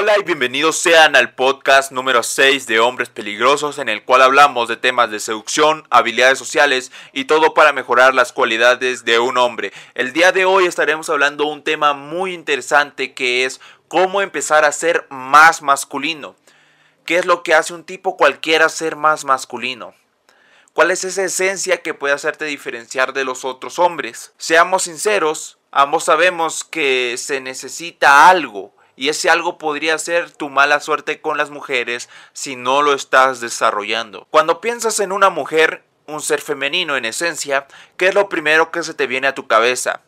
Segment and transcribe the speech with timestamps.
[0.00, 4.66] Hola y bienvenidos sean al podcast número 6 de Hombres Peligrosos en el cual hablamos
[4.66, 9.74] de temas de seducción, habilidades sociales y todo para mejorar las cualidades de un hombre.
[9.94, 14.72] El día de hoy estaremos hablando un tema muy interesante que es cómo empezar a
[14.72, 16.34] ser más masculino.
[17.04, 19.92] ¿Qué es lo que hace un tipo cualquiera ser más masculino?
[20.72, 24.32] ¿Cuál es esa esencia que puede hacerte diferenciar de los otros hombres?
[24.38, 30.80] Seamos sinceros, ambos sabemos que se necesita algo y ese algo podría ser tu mala
[30.80, 34.26] suerte con las mujeres si no lo estás desarrollando.
[34.30, 38.82] Cuando piensas en una mujer, un ser femenino en esencia, ¿qué es lo primero que
[38.82, 40.02] se te viene a tu cabeza?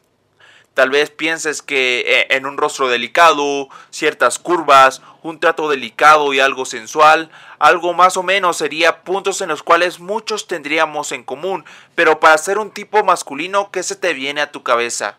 [0.74, 6.40] Tal vez pienses que eh, en un rostro delicado, ciertas curvas, un trato delicado y
[6.40, 11.66] algo sensual, algo más o menos sería puntos en los cuales muchos tendríamos en común,
[11.94, 15.18] pero para ser un tipo masculino, ¿qué se te viene a tu cabeza?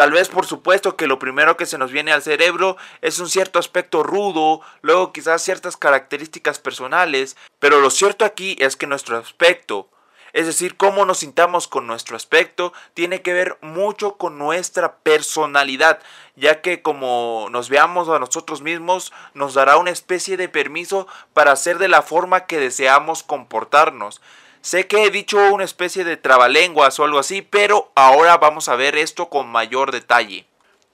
[0.00, 3.28] Tal vez por supuesto que lo primero que se nos viene al cerebro es un
[3.28, 9.18] cierto aspecto rudo, luego quizás ciertas características personales, pero lo cierto aquí es que nuestro
[9.18, 9.90] aspecto,
[10.32, 16.00] es decir, cómo nos sintamos con nuestro aspecto, tiene que ver mucho con nuestra personalidad,
[16.34, 21.52] ya que como nos veamos a nosotros mismos, nos dará una especie de permiso para
[21.52, 24.22] hacer de la forma que deseamos comportarnos.
[24.62, 28.76] Sé que he dicho una especie de trabalenguas o algo así, pero ahora vamos a
[28.76, 30.44] ver esto con mayor detalle.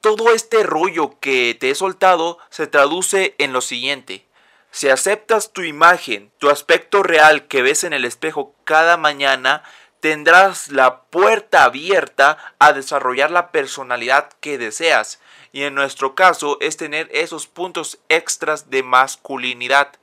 [0.00, 4.24] Todo este rollo que te he soltado se traduce en lo siguiente.
[4.70, 9.64] Si aceptas tu imagen, tu aspecto real que ves en el espejo cada mañana,
[9.98, 15.18] tendrás la puerta abierta a desarrollar la personalidad que deseas.
[15.50, 19.94] Y en nuestro caso es tener esos puntos extras de masculinidad.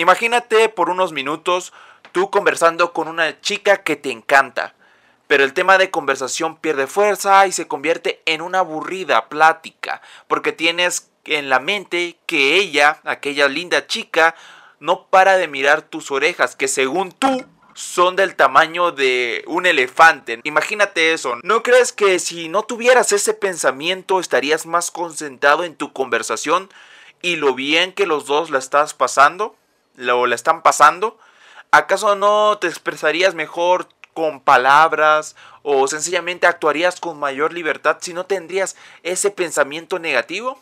[0.00, 1.74] Imagínate por unos minutos
[2.12, 4.74] tú conversando con una chica que te encanta,
[5.26, 10.52] pero el tema de conversación pierde fuerza y se convierte en una aburrida plática, porque
[10.52, 14.34] tienes en la mente que ella, aquella linda chica,
[14.78, 20.40] no para de mirar tus orejas, que según tú son del tamaño de un elefante.
[20.44, 21.36] Imagínate eso.
[21.42, 26.70] ¿No crees que si no tuvieras ese pensamiento estarías más concentrado en tu conversación
[27.20, 29.59] y lo bien que los dos la estás pasando?
[30.00, 31.18] ¿Lo la están pasando?
[31.72, 38.24] ¿Acaso no te expresarías mejor con palabras o sencillamente actuarías con mayor libertad si no
[38.24, 40.58] tendrías ese pensamiento negativo?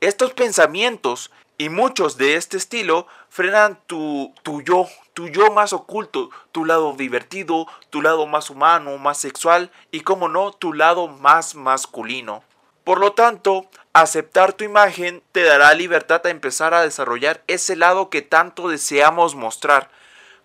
[0.00, 6.30] Estos pensamientos y muchos de este estilo frenan tu, tu yo, tu yo más oculto,
[6.52, 11.56] tu lado divertido, tu lado más humano, más sexual y como no, tu lado más
[11.56, 12.44] masculino.
[12.84, 18.10] Por lo tanto, aceptar tu imagen te dará libertad a empezar a desarrollar ese lado
[18.10, 19.90] que tanto deseamos mostrar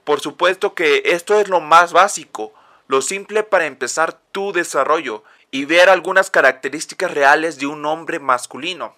[0.06, 2.54] por supuesto que esto es lo más básico,
[2.88, 8.96] lo simple para empezar tu desarrollo y ver algunas características reales de un hombre masculino.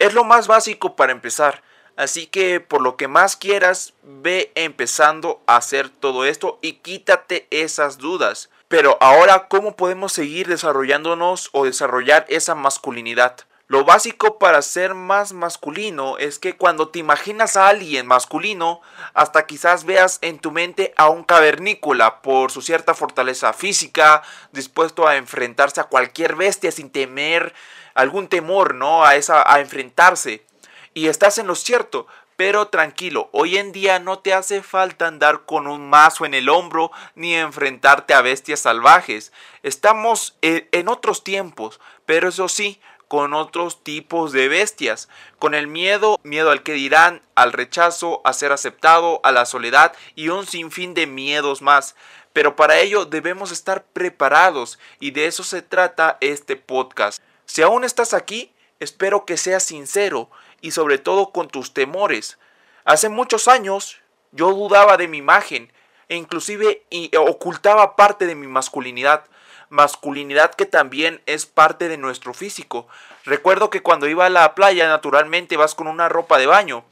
[0.00, 1.62] Es lo más básico para empezar,
[1.96, 7.46] así que por lo que más quieras, ve empezando a hacer todo esto y quítate
[7.50, 8.50] esas dudas.
[8.72, 13.36] Pero ahora, ¿cómo podemos seguir desarrollándonos o desarrollar esa masculinidad?
[13.66, 18.80] Lo básico para ser más masculino es que cuando te imaginas a alguien masculino,
[19.12, 24.22] hasta quizás veas en tu mente a un cavernícola por su cierta fortaleza física,
[24.52, 27.52] dispuesto a enfrentarse a cualquier bestia sin temer
[27.92, 29.04] algún temor, ¿no?
[29.04, 30.46] A esa a enfrentarse.
[30.94, 32.06] Y estás en lo cierto,
[32.36, 36.48] pero tranquilo, hoy en día no te hace falta andar con un mazo en el
[36.48, 39.32] hombro ni enfrentarte a bestias salvajes.
[39.62, 45.66] Estamos eh, en otros tiempos, pero eso sí, con otros tipos de bestias, con el
[45.66, 50.46] miedo, miedo al que dirán, al rechazo, a ser aceptado, a la soledad y un
[50.46, 51.94] sinfín de miedos más.
[52.32, 57.22] Pero para ello debemos estar preparados y de eso se trata este podcast.
[57.44, 58.51] Si aún estás aquí,
[58.82, 62.38] espero que seas sincero y sobre todo con tus temores.
[62.84, 63.98] Hace muchos años
[64.32, 65.72] yo dudaba de mi imagen
[66.08, 66.84] e inclusive
[67.16, 69.24] ocultaba parte de mi masculinidad
[69.72, 72.86] masculinidad que también es parte de nuestro físico.
[73.24, 76.84] Recuerdo que cuando iba a la playa naturalmente vas con una ropa de baño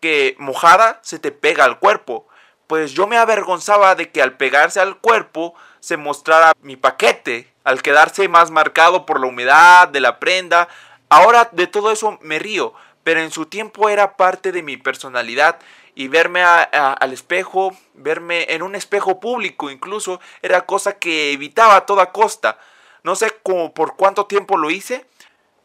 [0.00, 2.26] que mojada se te pega al cuerpo.
[2.66, 7.82] Pues yo me avergonzaba de que al pegarse al cuerpo se mostrara mi paquete, al
[7.82, 10.68] quedarse más marcado por la humedad de la prenda.
[11.12, 12.72] Ahora de todo eso me río,
[13.04, 15.58] pero en su tiempo era parte de mi personalidad
[15.94, 21.84] y verme al espejo, verme en un espejo público incluso, era cosa que evitaba a
[21.84, 22.58] toda costa.
[23.02, 25.04] No sé cómo, por cuánto tiempo lo hice,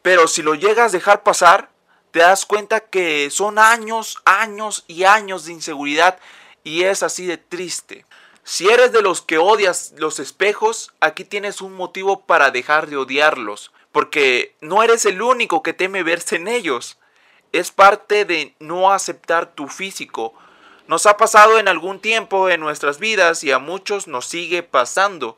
[0.02, 1.70] pero si lo llegas a dejar pasar,
[2.12, 6.20] te das cuenta que son años, años y años de inseguridad
[6.66, 8.06] y es así de triste.
[8.44, 12.98] Si eres de los que odias los espejos, aquí tienes un motivo para dejar de
[12.98, 17.00] odiarlos, porque no eres el único que teme verse en ellos.
[17.52, 20.36] es parte de no aceptar tu físico.
[20.86, 25.36] Nos ha pasado en algún tiempo en nuestras vidas y a muchos nos sigue pasando.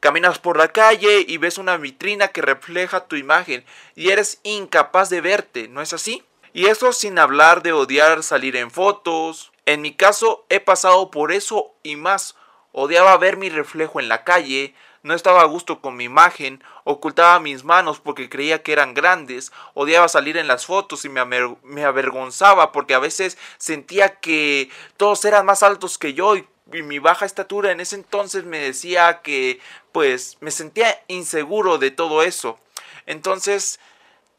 [0.00, 3.64] Caminas por la calle y ves una vitrina que refleja tu imagen
[3.94, 6.24] y eres incapaz de verte, ¿no es así?
[6.52, 9.52] Y eso sin hablar de odiar salir en fotos.
[9.66, 12.34] En mi caso he pasado por eso y más.
[12.72, 17.40] Odiaba ver mi reflejo en la calle, no estaba a gusto con mi imagen, ocultaba
[17.40, 21.24] mis manos porque creía que eran grandes, odiaba salir en las fotos y me,
[21.62, 26.82] me avergonzaba porque a veces sentía que todos eran más altos que yo y, y
[26.82, 29.60] mi baja estatura en ese entonces me decía que
[29.92, 32.58] pues me sentía inseguro de todo eso.
[33.06, 33.80] Entonces,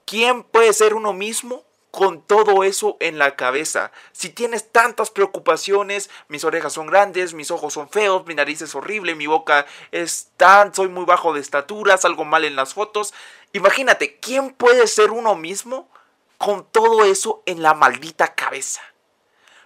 [0.06, 1.64] ¿quién puede ser uno mismo?
[1.92, 3.92] Con todo eso en la cabeza.
[4.14, 8.74] Si tienes tantas preocupaciones, mis orejas son grandes, mis ojos son feos, mi nariz es
[8.74, 13.14] horrible, mi boca es tan, soy muy bajo de estatura, salgo mal en las fotos.
[13.52, 15.90] Imagínate, ¿quién puede ser uno mismo
[16.38, 18.82] con todo eso en la maldita cabeza?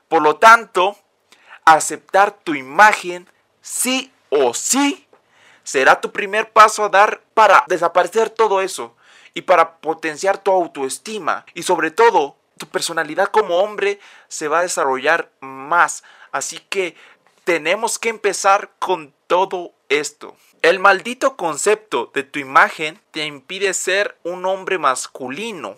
[0.08, 0.98] Por lo tanto,
[1.64, 3.30] aceptar tu imagen
[3.62, 5.08] sí o sí
[5.64, 8.96] será tu primer paso a dar para desaparecer todo eso
[9.36, 14.64] y para potenciar tu autoestima y sobre todo tu personalidad como hombre se va a
[14.64, 16.04] desarrollar más.
[16.32, 16.96] Así que
[17.44, 20.36] tenemos que empezar con todo esto.
[20.62, 25.76] El maldito concepto de tu imagen te impide ser un hombre masculino.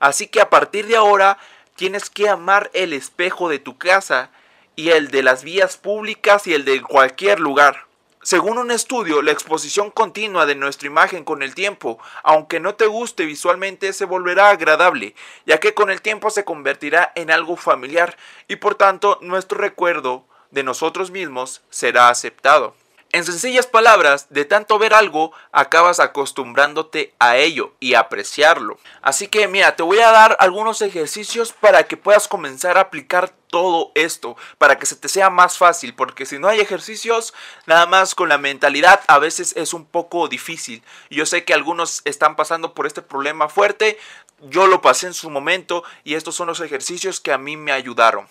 [0.00, 1.38] Así que a partir de ahora
[1.76, 4.30] tienes que amar el espejo de tu casa
[4.76, 7.87] y el de las vías públicas y el de cualquier lugar.
[8.30, 12.84] Según un estudio, la exposición continua de nuestra imagen con el tiempo, aunque no te
[12.84, 15.14] guste visualmente, se volverá agradable,
[15.46, 20.26] ya que con el tiempo se convertirá en algo familiar y por tanto nuestro recuerdo
[20.50, 22.74] de nosotros mismos será aceptado.
[23.10, 28.78] En sencillas palabras, de tanto ver algo, acabas acostumbrándote a ello y apreciarlo.
[29.00, 33.30] Así que mira, te voy a dar algunos ejercicios para que puedas comenzar a aplicar
[33.48, 37.32] todo esto, para que se te sea más fácil, porque si no hay ejercicios,
[37.64, 40.82] nada más con la mentalidad a veces es un poco difícil.
[41.08, 43.98] Yo sé que algunos están pasando por este problema fuerte,
[44.42, 47.72] yo lo pasé en su momento y estos son los ejercicios que a mí me
[47.72, 48.28] ayudaron.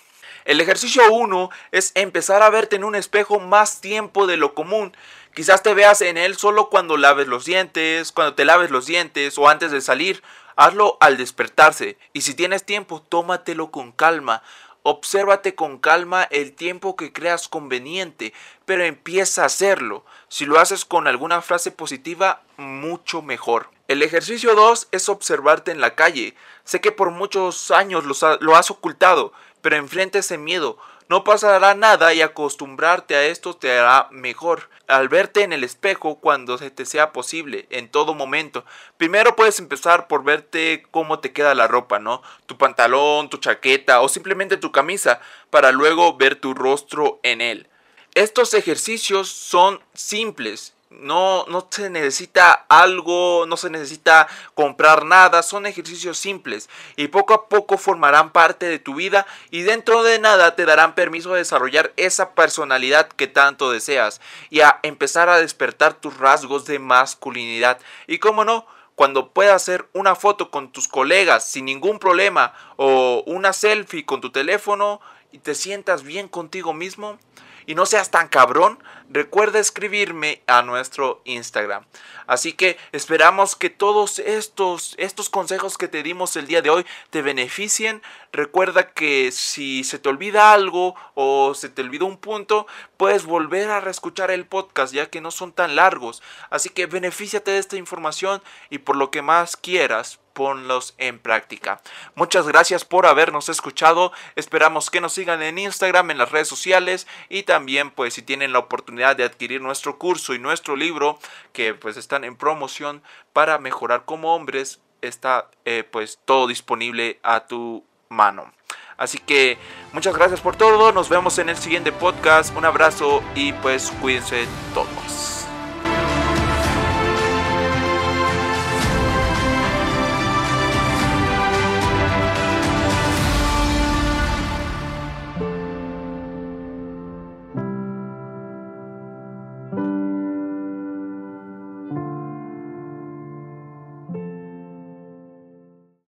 [0.48, 4.96] El ejercicio 1 es empezar a verte en un espejo más tiempo de lo común.
[5.36, 9.38] Quizás te veas en él solo cuando laves los dientes, cuando te laves los dientes
[9.38, 10.24] o antes de salir.
[10.56, 14.42] Hazlo al despertarse y si tienes tiempo, tómatelo con calma.
[14.84, 18.32] Obsérvate con calma el tiempo que creas conveniente,
[18.64, 20.06] pero empieza a hacerlo.
[20.30, 23.70] Si lo haces con alguna frase positiva, mucho mejor.
[23.90, 26.36] El ejercicio 2 es observarte en la calle.
[26.64, 29.34] Sé que por muchos años lo has ocultado,
[29.68, 30.78] pero enfrenta ese miedo.
[31.10, 34.70] No pasará nada y acostumbrarte a esto te hará mejor.
[34.88, 38.64] Al verte en el espejo cuando se te sea posible, en todo momento.
[38.96, 42.22] Primero puedes empezar por verte cómo te queda la ropa, ¿no?
[42.46, 45.20] Tu pantalón, tu chaqueta o simplemente tu camisa,
[45.50, 47.68] para luego ver tu rostro en él.
[48.14, 55.66] Estos ejercicios son simples no, no se necesita algo, no se necesita comprar nada, son
[55.66, 60.56] ejercicios simples y poco a poco formarán parte de tu vida y dentro de nada
[60.56, 65.94] te darán permiso de desarrollar esa personalidad que tanto deseas y a empezar a despertar
[65.94, 67.80] tus rasgos de masculinidad.
[68.08, 73.24] Y como no, cuando puedas hacer una foto con tus colegas sin ningún problema o
[73.28, 75.02] una selfie con tu teléfono
[75.32, 77.20] y te sientas bien contigo mismo,
[77.68, 81.86] y no seas tan cabrón, recuerda escribirme a nuestro Instagram.
[82.26, 86.86] Así que esperamos que todos estos, estos consejos que te dimos el día de hoy
[87.10, 88.02] te beneficien.
[88.32, 92.68] Recuerda que si se te olvida algo o se te olvidó un punto,
[92.98, 96.22] puedes volver a reescuchar el podcast ya que no son tan largos.
[96.50, 101.82] Así que benefíciate de esta información y por lo que más quieras ponlos en práctica.
[102.14, 104.12] Muchas gracias por habernos escuchado.
[104.36, 108.54] Esperamos que nos sigan en Instagram, en las redes sociales y también pues si tienen
[108.54, 111.18] la oportunidad de adquirir nuestro curso y nuestro libro
[111.54, 113.02] que pues están en promoción
[113.34, 118.52] para mejorar como hombres, está eh, pues todo disponible a tu mano.
[118.98, 119.58] Así que
[119.94, 120.92] muchas gracias por todo.
[120.92, 122.56] Nos vemos en el siguiente podcast.
[122.56, 125.37] Un abrazo y pues cuídense todos.